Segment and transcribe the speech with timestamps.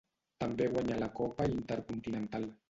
[0.43, 2.51] També guanyà la copa Intercontinental.